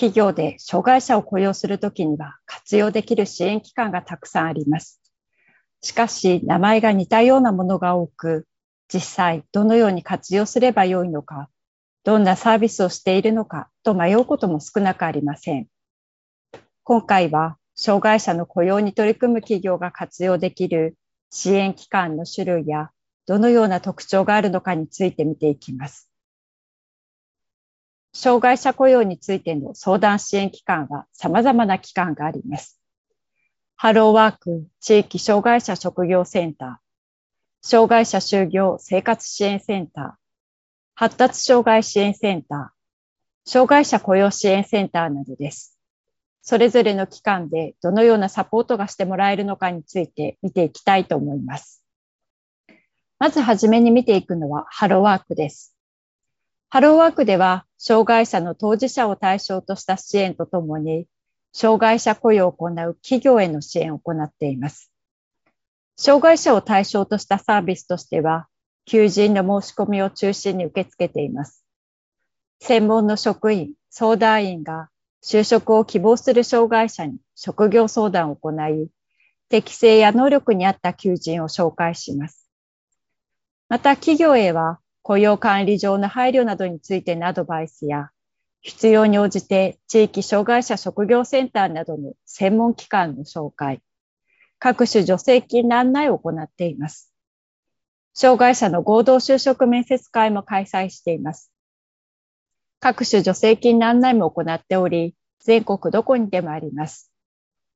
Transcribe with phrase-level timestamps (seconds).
[0.00, 4.98] 企業で障害者を雇用するときには活用できる支援機関がたくさんあります。
[5.82, 8.46] しかし、名前が似たようなものが多く、
[8.90, 11.50] 実際どのように活用すればよいのか、
[12.02, 15.66] どんなサービスをしているのかと迷うことも少なくありません。
[16.82, 20.96] 今回は、障害者の雇用に取り組む企業が活用できる
[21.28, 22.88] 支援機関の種類や、
[23.26, 26.09] どのような特徴があるのかについて見ていきます。
[28.12, 32.80] 障害者雇用についての相談支援機関は様々な機関があります。
[33.76, 40.12] ハローワーク地域障害者職業センター、障害者就業生活支援センター、
[40.94, 45.78] 発達障害支援センター、障害者雇用支援センターなどです。
[46.42, 51.82] それぞれの機関でどのようなサポートがしてもらえるのかについて見ていきたいと思います。
[53.18, 55.74] まずはじめに見ていくのはハローワークです。
[56.72, 61.08] ハローワークでは障害者の当事者を対象とした支援とともに、
[61.52, 64.92] 障害者雇用を行う企業への支援を行っています。
[65.96, 68.46] 障害者を対象としたサービスとしては、
[68.86, 71.64] 求人の申し込みを中心に受け付けています。
[72.60, 74.90] 専門の職員、相談員が
[75.24, 78.88] 就職を希望する障害者に職業相談を行い、
[79.48, 82.48] 適性や能力に合った求人を紹介します。
[83.68, 88.10] また企業へは雇用管理上の配慮などについてのアドバイスや、
[88.62, 93.80] 必要に応じて地域障害者職業センターなどの専門機関の紹介、
[94.58, 97.12] 各種助成金の案内を行っています。
[98.12, 101.50] 障害者の合同就職面接会も開催しています。
[102.80, 107.10] 各種助成金の案内も行っており、全国どこにでもあります。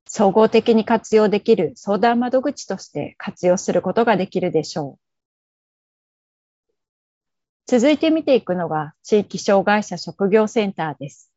[0.06, 5.03] 総合的に活用できる相談窓口として活用することができるでしょう。
[7.66, 11.30] 続いて見ていくのが地域障害者職業センターです。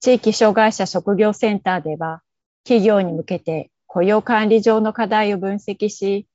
[0.00, 2.22] 地域障害者職業センターでは、
[2.62, 6.28] 企業に向けて雇用管理上の課題を分析し、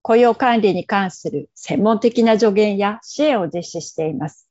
[0.00, 4.48] 雇用管理に関する専門的な助言や支援を実施しています。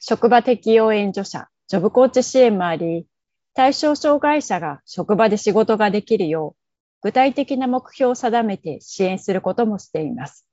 [0.00, 3.06] 職場適用援助者、ジョブコーチ支援もあり、
[3.52, 6.60] 対象障害者が職場で仕事ができるよう、
[7.02, 10.46] 具体的な目標を定めて支援することもしています。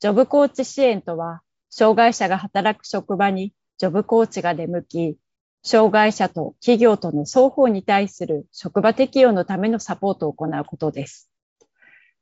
[0.00, 1.40] ジョブコーチ支援とは、
[1.76, 5.18] 障害者が働く職場にジョブコーチが出向き、
[5.64, 11.28] 障害者と企業との双方に対する職場適用のためのサポートを行うことです。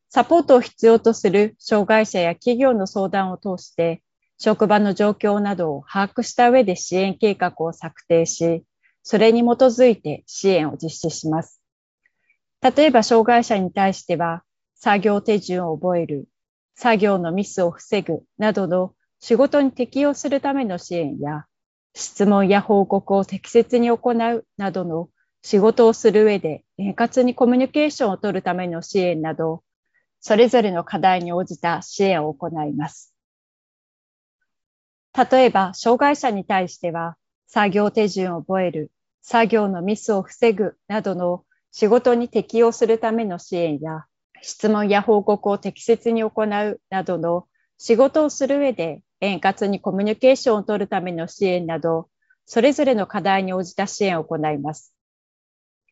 [0.08, 4.02] サポートを必要とする障害者や企業の相談を通して、
[4.38, 8.64] 職場の状況などを把握した上で支援計画を策定し、
[9.02, 11.60] それに基づいて支援を実施します。
[12.62, 14.44] 例えば、障害者に対しては、
[14.76, 16.26] 作業手順を覚える、
[16.74, 21.44] 作業のミスを防ぐなどの仕事に適用するための支援や、
[21.94, 25.10] 質問や報告を適切に行うなどの
[25.42, 29.62] 仕事をする上で円滑にコミュニケーションを取るための支援など、
[30.18, 33.14] それぞれの課題に応じた支援を行います。
[35.16, 37.16] 例えば、障害者に対しては、
[37.46, 38.90] 作業手順を覚える、
[39.22, 44.04] 作業のミスを防ぐなどの仕事に適用するための支援や、
[44.40, 47.46] 質問や報告を適切に行うなどの
[47.78, 52.08] 仕事をする上で円滑にコミュニケーションを取るための支援など、
[52.44, 54.92] それぞれの課題に応じた支援を行います。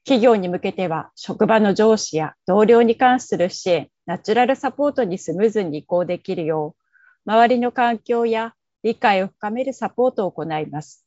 [0.04, 11.06] 企業に向けては、職場の上司や同僚に関する支援、ナチュラルサポートにスムーズに移行できるよう、周りの環境や理解を深めるサポートを行います。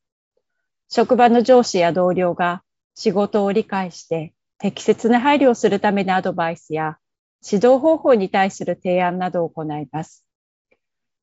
[0.88, 2.64] 職場の上司や同僚が
[2.96, 7.00] 仕事を理解して適切な配慮をするためのアドバイスや
[7.44, 10.24] 指導方法に対する提案などを行います。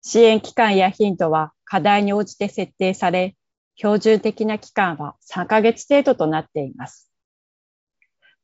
[0.02, 3.36] 支援期間や頻度は課題に応じて設定され、
[3.76, 7.10] 標準的な期間は3ヶ月程度となっています。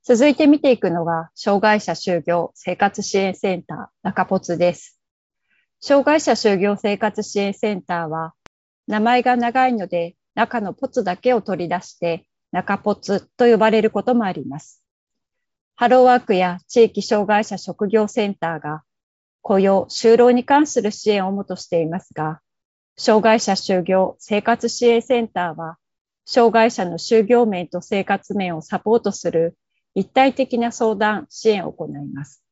[0.03, 5.01] 続いて見ていくのが、障害者就業生活支援センター中ポツです。
[5.81, 8.35] 障害者就業生活支援センターは、
[8.87, 14.81] 名前が長いので、中のポツだけを取り出して、中ポツと呼ばれることもあります。
[15.75, 18.85] ハローワークや地域障害者職業センターが
[19.47, 22.41] 雇用、就労に関する支援を主としていますが、
[22.97, 25.77] 障害者就業生活支援センターは、
[26.25, 29.57] 障害者の就業面と生活面をサポートする
[29.95, 32.43] 一体的な相談、支援を行います。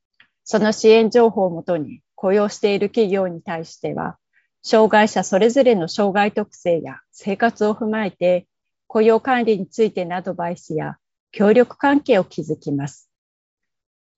[0.45, 4.17] その支援情報をもとに雇用している企業に対しては、
[4.63, 8.47] 障害者それぞれの障害特性や生活を踏まえて、
[8.87, 10.95] 雇用管理についてのアドバイスや
[11.33, 13.09] 協力関係を築きます。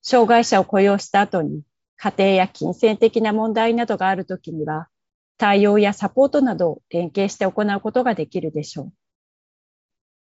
[0.04, 1.64] 障害者を雇用した後に、
[1.98, 4.88] 家庭や金銭的な問題などがあるときには、
[5.38, 8.94] 対応やサポートなどを連携して行うことができるでしょう。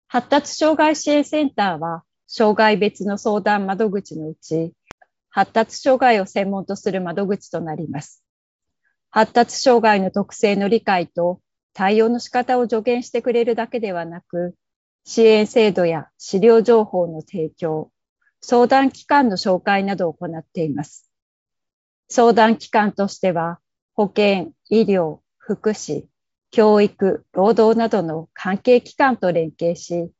[0.09, 4.73] 発達障害支援センターは、障害別の相談窓口のうち、
[5.29, 8.25] 発達障害を専門とする窓口となります。
[9.11, 11.41] 発達障害の特性の理解と
[11.73, 14.55] 対応の仕方を助言してくれるだけではなく、
[15.05, 17.91] 支援制度や資料情報の提供、
[18.41, 21.10] 相談機関の紹介などを行っています。
[22.13, 23.61] 相談機関としては、
[23.95, 26.07] 保健、医療、福祉、
[26.51, 30.11] 教育、労働などの関係機関と連携し、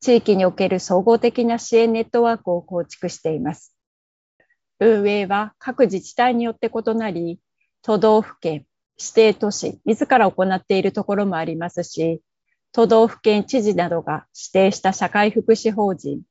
[0.00, 3.76] 地域における総合的な支援ネットワークを構築しています。
[4.80, 7.38] 運営は各自治体によって異なり、
[7.80, 8.66] 都道府県、
[8.98, 12.22] 指定都市、自ら行っているところもありますし、
[12.72, 16.22] 都道府県知事などが指定した社会福祉法人、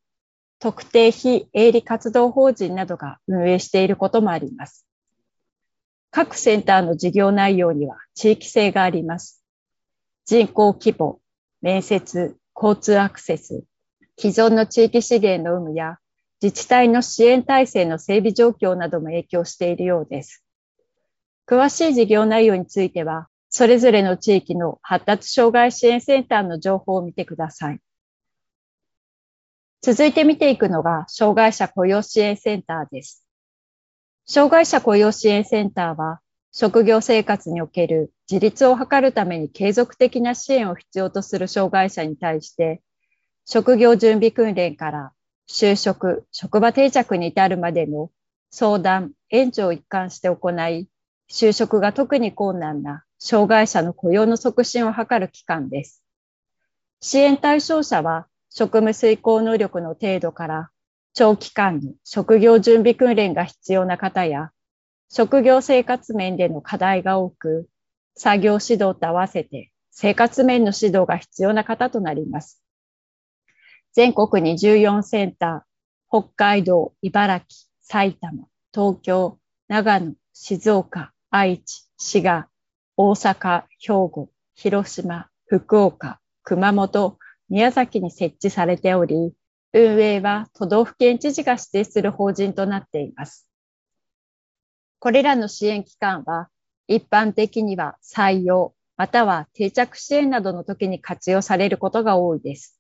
[0.60, 4.86] 特定非営利活動法人などが運営していることもあります。
[6.16, 9.44] 各センターの事業内容には地域性があります。
[10.26, 11.20] 人口規模、
[11.62, 13.66] 面接、交通アクセス、
[14.18, 15.98] 既存の地域資源の有無や
[16.42, 20.42] 自治体の支援体制の整備状況なども影響しているようです。
[21.46, 27.82] 詳しい事業内容については、それぞれの地域の発達障害支援センターの情報を見てください。
[29.82, 33.25] 続いて見ていくのが、障害者雇用支援センターです。
[34.28, 36.20] 障害者雇用支援センターは、
[36.52, 42.82] 職業生活における自立を図るために継続的な支援を必要とする障害者に対して、
[43.46, 45.12] 職業準備訓練から
[45.48, 48.10] 就職、職場定着に至るまでの
[48.50, 50.88] 相談、援助を一貫して行い、
[51.32, 56.04] 就職が特に困難な障害者の雇用の促進を図る機関です。
[57.00, 60.70] 支援対象者は職務遂行能力の程度から
[61.16, 64.52] 長期間に職業準備訓練が必要な方や
[65.10, 67.70] 職業生活面での課題が多く、
[68.18, 72.62] 作業指導と合わせて生活面の指導が必要な方となります。
[73.94, 79.40] 全国に14センター、北海道、茨城、埼玉、東京、
[79.70, 82.50] 長野、静岡、愛知、滋賀、
[82.98, 87.18] 大阪、兵庫、広島、福岡、熊本、
[87.48, 89.34] 宮崎に設置されており、
[89.78, 93.46] 運営は都道府県知事が指定する法人となっています。
[95.00, 96.48] これらの支援機関は、
[96.88, 102.80] 一般的には採用、または定着支援などの時に活用されることが多いです。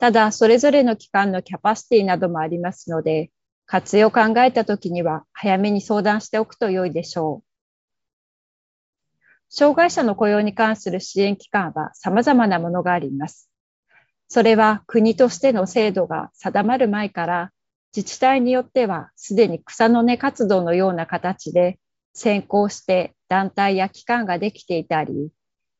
[0.00, 3.30] ただ、それぞれの機関のキャパシティなどもありますので、
[3.66, 7.48] 活用を考えた時には早めに相談しておくと良いでしょう。
[9.48, 13.49] 障害者の雇用に関する支援機関は様々なものがあります。
[14.32, 17.50] それは国としての制度が定まる前から
[17.94, 21.80] 自治体によってはすでに草の根活動のような形で
[22.14, 25.30] 先行して団体や機関ができていたり、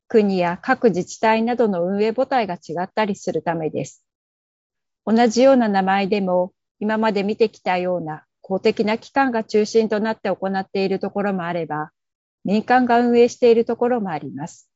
[0.09, 4.04] 国や各自治体などの運営母体が違ったりするためです。
[5.07, 11.90] 同じような名前でも今まで見てきたような公的な機関が中心となって行っているところもあれば、
[12.45, 14.69] 民間が運営しているところもあります。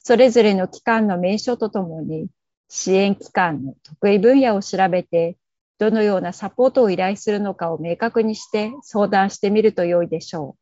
[0.00, 2.28] それぞれの機関の名称とともに、
[2.70, 5.36] 支援機関の得意分野を調べて
[5.80, 10.60] どのようなサポートを依頼するのかを明確にして相談してみると良いでしょう。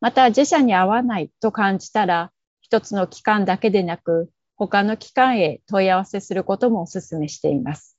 [0.00, 7.96] また自社に合わないと感じたら、一つの機関だけでなく、他の機関へ問い合わせすることもお勧めしています。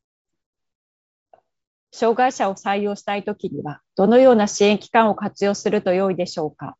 [1.94, 6.78] 障害者を採用したいときには、どのような支援機関を活用すると良いでしょうか。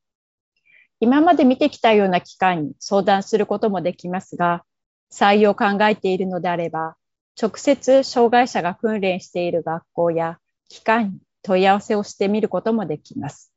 [1.00, 4.66] 今まで見てきたような機関に相談することもできますが、
[5.12, 6.96] 採用を考えているのであれば、
[7.40, 13.54] 直接障害者が訓練している学校や機関に問い合わせをしてみることもできます。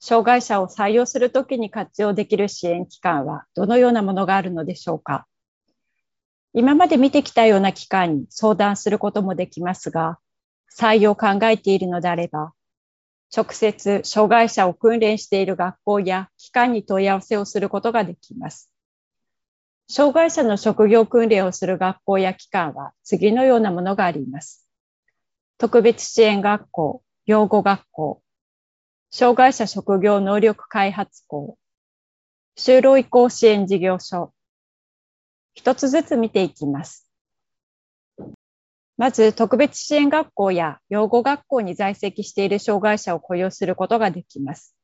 [0.00, 5.26] 障害者を採用するときに活用できる支援機関はどのようなものがあるのでしょうか
[6.54, 10.18] 今まで見てきたような機関に相談することもできますが、
[10.74, 12.52] 採用を考えているのであれば、
[13.36, 18.70] 直接障害者を訓練している学校や機関に問い合わせをすることができます。
[19.90, 24.68] 障害者の職業訓練をする学校や機関は次のようなものがあります。
[25.56, 28.22] 特別支援学校、養護学校、
[29.10, 31.56] 障害者職業能力開発校、
[32.56, 34.34] 就労移行支援事業所、
[35.54, 37.08] 一つずつ見ていきます。
[38.98, 44.76] まず、特別支援学校や養護学校に在籍している障害者を雇用することができます。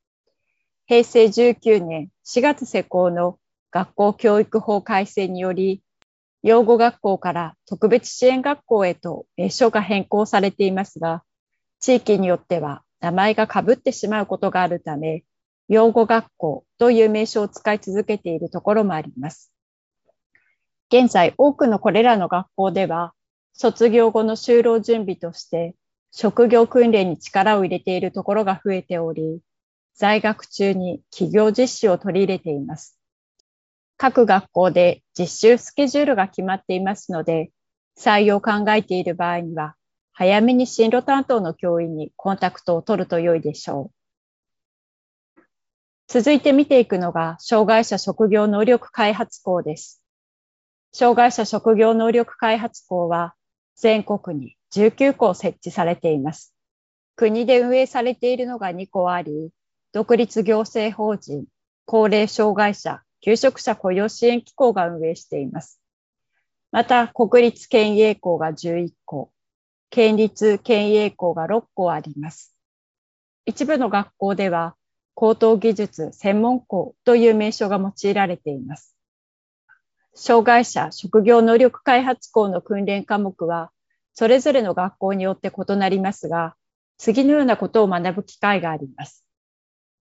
[0.86, 3.38] 平成19年4月施行の
[3.74, 5.82] 学校教育法改正により、
[6.44, 11.24] 養護学校から特別支援学校へと名称が変更されていますが、
[11.80, 15.24] 地域によっては名前が被ってしまうことがあるため、
[15.66, 19.52] 養護学校という名称を使い続けているところもあります。
[20.92, 23.12] 現在、多くのこれらの学校では、
[23.54, 25.74] 卒業後の就労準備として、
[26.12, 29.40] 職業訓練に力を入れているところが増えており、
[29.96, 33.00] 在学中に企業実習を取り入れています。
[33.96, 37.50] 各学校で実習スケジュールが決まっていますので、
[37.96, 39.76] 採用を考えている場合には、
[40.12, 43.90] 早めに進路担当の教員にコンタクトを取ると良いでしょ
[45.36, 45.42] う。
[46.06, 50.02] 続いて見ていくのが、障害者職業能力開発校です。
[50.92, 53.34] 障害者職業能力開発校は
[53.74, 56.54] 全国に19校設置されています。
[57.16, 59.50] 国で運営されているのが2校あり、
[59.92, 61.46] 独立行政法人、
[61.84, 65.80] 高齢障害者、求職者雇用支援機構が運営しています。
[66.70, 69.32] また、国立県営校が11校、
[69.88, 72.54] 県立県営校が6校あります。
[73.46, 74.76] 一部の学校では、
[75.14, 78.94] 高等技術専門校という名称が用いられています。
[80.12, 83.70] 障害者職業能力開発校の訓練科目は、
[84.12, 86.56] それぞれの学校によって異なりますが、
[86.98, 89.24] 次のようなことを学ぶ機会があります。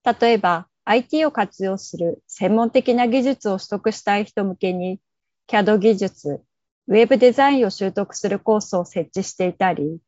[0.03, 4.99] 例えば、IT を活用する専門的な技術を取得したい人向けに、
[5.47, 6.43] CAD 技術、
[6.87, 9.99] ウェブデザインを習得するコースを設置していたり、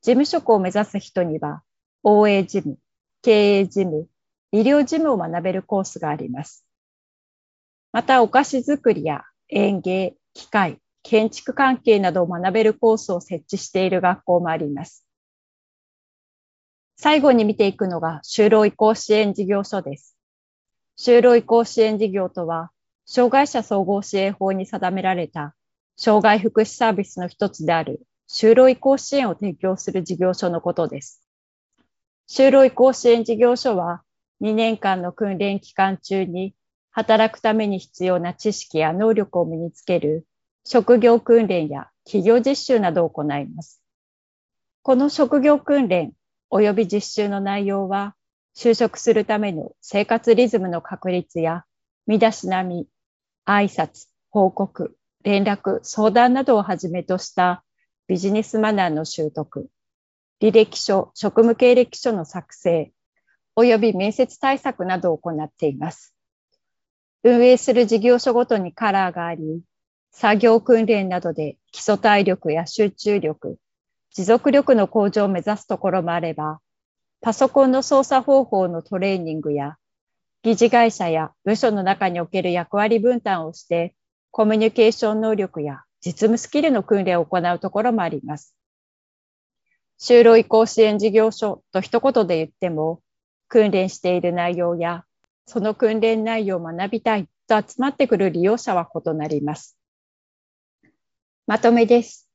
[0.00, 1.62] 事務職を目指す人には、
[2.02, 2.78] OA 事務、
[3.22, 4.08] 経営事務、
[4.52, 6.64] 医療事務を学べるコースがあります。
[7.92, 15.06] また、お菓子作りや園芸、機械、建築関係などを学べるコースを設置している学校もあります。
[16.96, 20.13] 最後に見ていくのが就労移行支援事業所です。
[20.96, 22.70] 就労移行支援事業とは、
[23.06, 25.54] 障害者総合支援法に定められた
[25.96, 31.22] 障害福祉サービスの一つである就労移行支援を提供する事業所のことです。
[32.28, 34.02] 就労移行支援事業所は
[34.40, 36.54] 2年間の訓練期間中に
[36.90, 40.26] 働くために必要な知識や能力を身につける
[40.64, 43.82] 職業訓練や企業実習などを行います。
[44.82, 46.12] この職業訓練
[46.50, 48.14] 及び実習の内容は、
[48.54, 51.64] 就職するための生活リズムの確立や、
[52.06, 52.86] 身だしなみ、
[53.46, 57.64] 挨拶、報告、連絡、相談などをはじめとした
[58.06, 59.68] ビジネスマナーの習得、
[60.40, 62.92] 履歴書、職務経歴書の作成、
[63.56, 66.14] 及び面接対策などを行っています。
[67.22, 69.62] 運営する事業所ごとにカラーがあり、
[70.12, 73.58] 作業訓練などで基礎体力や集中力、
[74.12, 76.60] 持続力の向上を目指すところもあれば、
[77.24, 79.78] パソコンの操作方法のトレーニングや、
[80.42, 83.94] 疑似会社や部署の中における役割分担をして、
[84.30, 88.54] コミュニケーション能力や実務スキルの訓練を行うところもあります。
[89.98, 93.00] 就労移行支援事業所と一言で言っても、
[93.48, 95.04] 訓練している内容や
[95.46, 99.78] その訓練内容を学びたいと集まってくる利用者は異なります。
[101.46, 102.28] まとめです。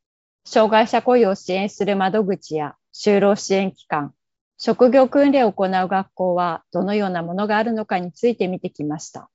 [0.45, 4.15] 障害者雇用を支援する窓口や就労支援機関、
[4.61, 9.29] 職業訓練を行う学校はどのようなものがあるのかについて見てきました。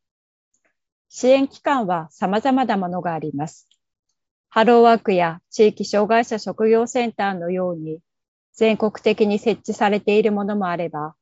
[1.09, 3.66] 支援機関は様々なものがあります。
[4.50, 8.00] ハローワークや地域障害者職業センターのように
[8.52, 11.14] 全国的に設置されているものもあれば、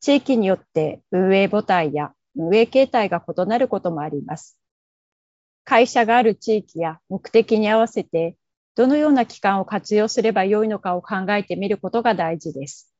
[0.00, 4.58] 地域によって運営母体や運営形態が異なることもあります。
[5.62, 8.36] 会社がある地域や目的に合わせて、
[8.74, 12.92] どのような機関を活用すればよいのかを考えてみることが大事です。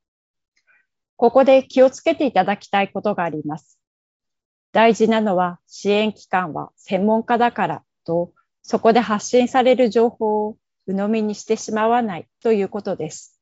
[1.16, 3.78] ここで気をつけていただきたいことがあります。
[4.72, 8.32] 大事なのは支援機関は専門家だからと、
[8.62, 10.56] そこで発信される情報を
[10.86, 13.40] 鵜呑みにしてしまわないということです。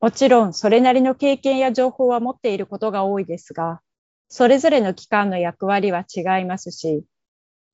[0.00, 3.80] もちろん、それなりの経験や情報は持っていることが多いですが、
[4.28, 7.04] それぞれの機関の役割は違いますし、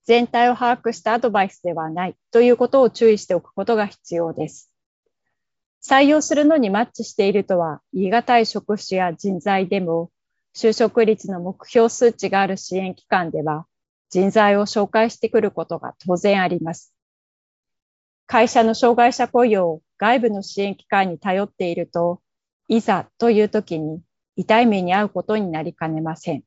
[0.05, 4.72] 全体を把握したアドバイスではないということを注意しておくことが必要です。
[5.85, 10.11] 採用するのにマッチしているとは言い難い職種や人材でも、
[10.55, 13.67] 就職率の目標数値がある支援機関では、
[14.11, 16.95] 人材を紹介してくることが当然あります。
[18.27, 22.21] 会社の障害者雇用を外部の支援機関に頼っていると、
[22.69, 24.01] いざという時に
[24.37, 26.45] 痛い目に遭うことになりかねません。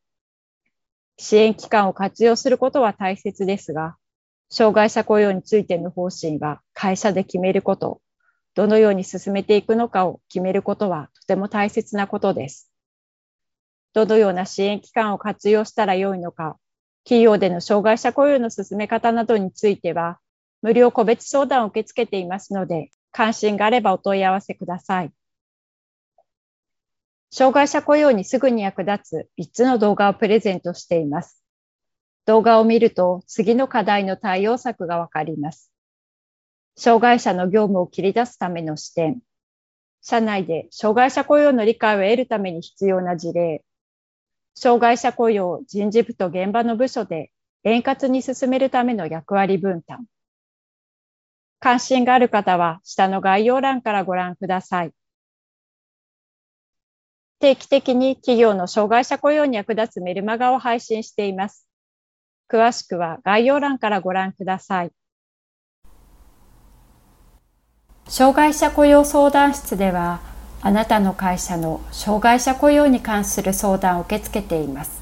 [1.18, 3.98] 支援機関を活用することは大切ですが、
[4.50, 8.02] 障害者雇用についての方針は会社で決めること、
[8.56, 12.72] どのように進めていくのかを決めることはとても大切なことです。
[13.94, 16.58] どのような支援機関を活用したらよいのか、
[17.04, 20.20] 企業での障害者雇用の進め方などについては、
[20.62, 25.12] 無料個別相談を受け付けていますので、関心があればお問い合わせください。
[27.30, 31.44] 障害者雇用にすぐに役立つ3つの動画をプレゼントしています。
[32.26, 35.75] 動画を見ると次の課題の対応策がわかります。
[36.78, 39.22] 障害者の業務を切り出すための視点、
[40.02, 43.64] 社内で障害者雇用の理解を得るために必要な事例、
[44.56, 47.32] 障害者雇用人事部と現場の部署で
[47.64, 50.06] 円滑に進めるための役割分担。
[51.60, 54.92] 関心がある方は下の概要欄からご覧ください。
[57.40, 61.68] 定期的に企業の障害者雇用に役立つメルマガを配信しています。
[62.50, 64.92] 詳しくは概要欄からご覧ください。
[68.08, 70.20] 障害者雇用相談室では、
[70.62, 75.02] あなたの会社の障害者雇用に関する相談を受け付けています。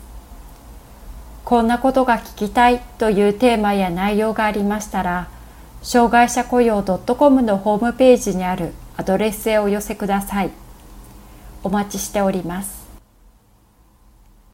[1.43, 5.27] こんなことが聞きたいというテーマや内容がありましたら、
[5.81, 10.51] 障害者雇用 .com のホームページにあるアドレスへお寄せください。
[11.61, 12.82] お待ちしております。